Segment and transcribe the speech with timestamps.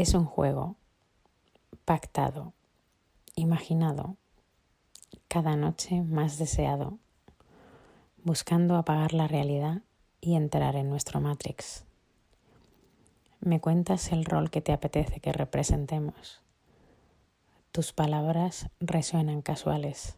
[0.00, 0.76] Es un juego
[1.84, 2.54] pactado,
[3.34, 4.16] imaginado,
[5.28, 6.96] cada noche más deseado,
[8.24, 9.82] buscando apagar la realidad
[10.22, 11.84] y entrar en nuestro Matrix.
[13.40, 16.40] Me cuentas el rol que te apetece que representemos.
[17.70, 20.16] Tus palabras resuenan casuales,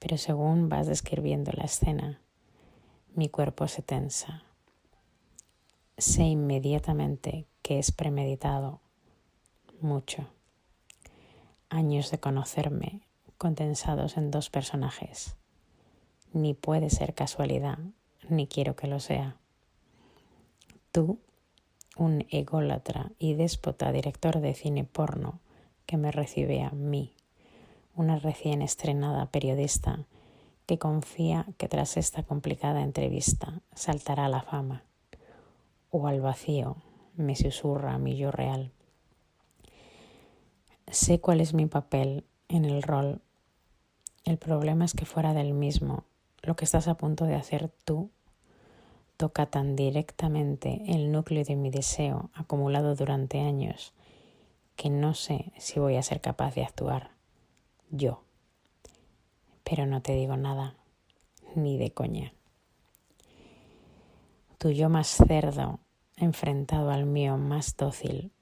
[0.00, 2.20] pero según vas describiendo la escena,
[3.14, 4.42] mi cuerpo se tensa.
[5.98, 8.80] Sé inmediatamente que es premeditado,
[9.80, 10.26] mucho.
[11.68, 13.02] Años de conocerme
[13.36, 15.36] condensados en dos personajes.
[16.32, 17.78] Ni puede ser casualidad,
[18.28, 19.36] ni quiero que lo sea.
[20.92, 21.18] Tú,
[21.96, 25.40] un ególatra y déspota director de cine porno
[25.86, 27.14] que me recibe a mí,
[27.94, 30.06] una recién estrenada periodista
[30.66, 34.84] que confía que tras esta complicada entrevista saltará a la fama
[35.90, 36.76] o al vacío,
[37.16, 38.72] me susurra mi yo real.
[40.98, 43.20] Sé cuál es mi papel en el rol.
[44.24, 46.02] El problema es que fuera del mismo,
[46.42, 48.10] lo que estás a punto de hacer tú
[49.16, 53.92] toca tan directamente el núcleo de mi deseo acumulado durante años
[54.74, 57.12] que no sé si voy a ser capaz de actuar
[57.90, 58.24] yo.
[59.62, 60.74] Pero no te digo nada,
[61.54, 62.32] ni de coña.
[64.58, 65.78] Tu yo más cerdo
[66.16, 68.32] enfrentado al mío más dócil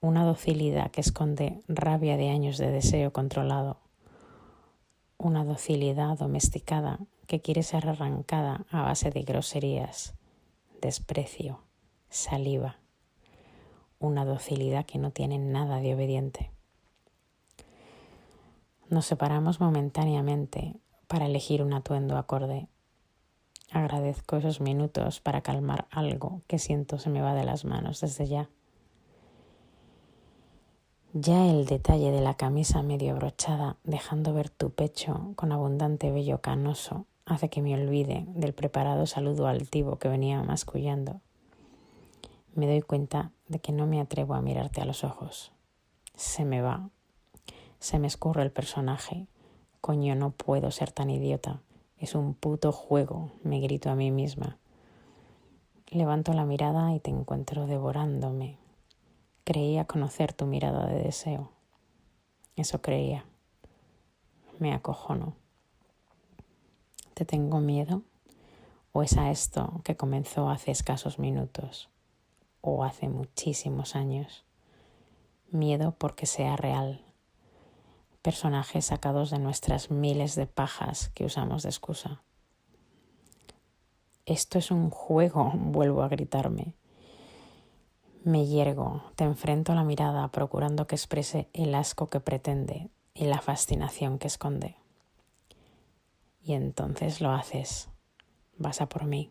[0.00, 3.78] una docilidad que esconde rabia de años de deseo controlado,
[5.16, 10.14] una docilidad domesticada que quiere ser arrancada a base de groserías,
[10.80, 11.60] desprecio,
[12.08, 12.78] saliva,
[13.98, 16.52] una docilidad que no tiene nada de obediente.
[18.88, 20.76] Nos separamos momentáneamente
[21.08, 22.68] para elegir un atuendo acorde.
[23.72, 28.26] Agradezco esos minutos para calmar algo que siento se me va de las manos desde
[28.26, 28.48] ya.
[31.14, 36.42] Ya el detalle de la camisa medio abrochada, dejando ver tu pecho con abundante vello
[36.42, 41.22] canoso, hace que me olvide del preparado saludo altivo que venía mascullando.
[42.54, 45.50] Me doy cuenta de que no me atrevo a mirarte a los ojos.
[46.14, 46.90] Se me va.
[47.78, 49.26] Se me escurre el personaje.
[49.80, 51.62] Coño, no puedo ser tan idiota.
[51.96, 54.58] Es un puto juego, me grito a mí misma.
[55.88, 58.58] Levanto la mirada y te encuentro devorándome,
[59.48, 61.50] Creía conocer tu mirada de deseo.
[62.54, 63.24] Eso creía.
[64.58, 65.36] Me acojono.
[67.14, 68.02] ¿Te tengo miedo?
[68.92, 71.88] ¿O es a esto que comenzó hace escasos minutos?
[72.60, 74.44] ¿O hace muchísimos años?
[75.50, 77.02] Miedo porque sea real.
[78.20, 82.22] Personajes sacados de nuestras miles de pajas que usamos de excusa.
[84.26, 86.74] Esto es un juego, vuelvo a gritarme.
[88.24, 93.26] Me yergo, te enfrento a la mirada procurando que exprese el asco que pretende y
[93.26, 94.76] la fascinación que esconde.
[96.42, 97.88] Y entonces lo haces,
[98.56, 99.30] vas a por mí.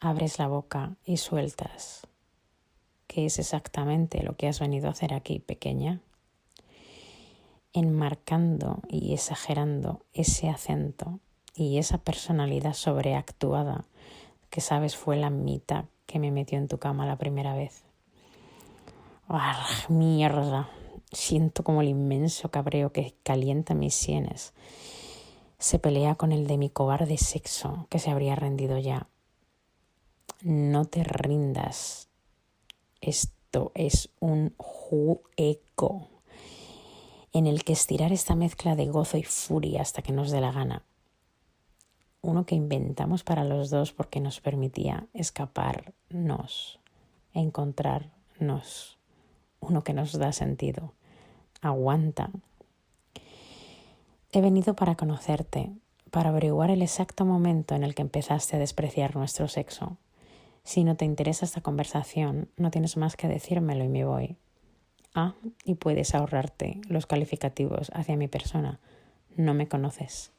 [0.00, 2.06] Abres la boca y sueltas.
[3.06, 6.00] ¿Qué es exactamente lo que has venido a hacer aquí, pequeña?
[7.74, 11.20] Enmarcando y exagerando ese acento
[11.54, 13.84] y esa personalidad sobreactuada
[14.48, 17.84] que sabes fue la mitad que me metió en tu cama la primera vez.
[19.28, 20.68] ¡Ah, mierda!
[21.12, 24.52] Siento como el inmenso cabreo que calienta mis sienes.
[25.58, 29.06] Se pelea con el de mi cobarde sexo que se habría rendido ya.
[30.42, 32.08] No te rindas.
[33.00, 35.22] Esto es un juego
[37.32, 40.50] en el que estirar esta mezcla de gozo y furia hasta que nos dé la
[40.50, 40.84] gana
[42.22, 46.78] uno que inventamos para los dos porque nos permitía escaparnos,
[47.32, 48.98] encontrarnos,
[49.60, 50.92] uno que nos da sentido.
[51.60, 52.30] Aguanta.
[54.32, 55.70] He venido para conocerte,
[56.10, 59.96] para averiguar el exacto momento en el que empezaste a despreciar nuestro sexo.
[60.62, 64.36] Si no te interesa esta conversación, no tienes más que decírmelo y me voy.
[65.14, 65.34] Ah,
[65.64, 68.78] y puedes ahorrarte los calificativos hacia mi persona.
[69.36, 70.32] No me conoces.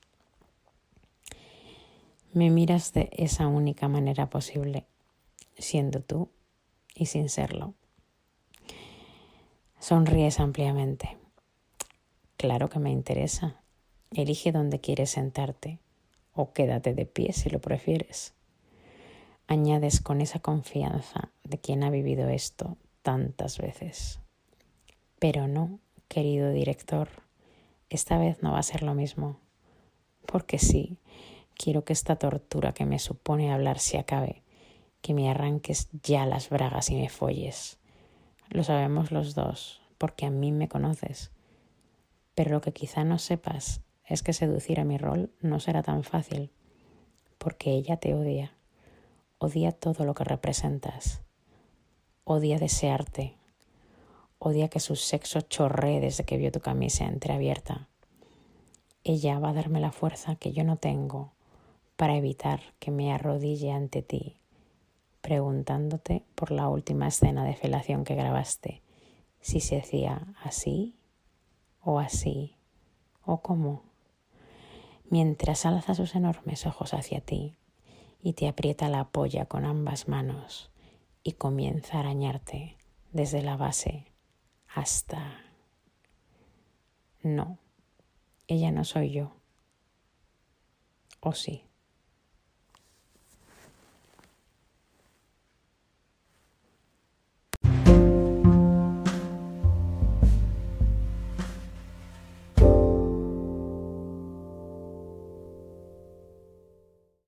[2.33, 4.85] Me miras de esa única manera posible,
[5.57, 6.29] siendo tú
[6.95, 7.73] y sin serlo.
[9.79, 11.17] Sonríes ampliamente.
[12.37, 13.61] Claro que me interesa.
[14.11, 15.79] Elige dónde quieres sentarte
[16.33, 18.33] o quédate de pie si lo prefieres.
[19.47, 24.19] Añades con esa confianza de quien ha vivido esto tantas veces.
[25.19, 27.09] Pero no, querido director,
[27.89, 29.37] esta vez no va a ser lo mismo.
[30.25, 30.97] Porque sí,
[31.63, 34.41] Quiero que esta tortura que me supone hablar se acabe,
[35.03, 37.77] que me arranques ya las bragas y me folles,
[38.49, 41.29] lo sabemos los dos, porque a mí me conoces.
[42.33, 46.03] Pero lo que quizá no sepas es que seducir a mi rol no será tan
[46.03, 46.49] fácil,
[47.37, 48.55] porque ella te odia,
[49.37, 51.21] odia todo lo que representas,
[52.23, 53.35] odia desearte,
[54.39, 57.87] odia que su sexo chorree desde que vio tu camisa entreabierta.
[59.03, 61.33] Ella va a darme la fuerza que yo no tengo
[62.01, 64.39] para evitar que me arrodille ante ti,
[65.21, 68.81] preguntándote por la última escena de felación que grabaste,
[69.39, 70.95] si se hacía así
[71.79, 72.55] o así
[73.23, 73.83] o cómo.
[75.11, 77.55] Mientras alza sus enormes ojos hacia ti
[78.19, 80.71] y te aprieta la polla con ambas manos
[81.21, 82.77] y comienza a arañarte
[83.11, 84.07] desde la base
[84.73, 85.39] hasta...
[87.21, 87.59] No
[88.47, 89.35] ella no soy yo.
[91.19, 91.63] ¿O sí?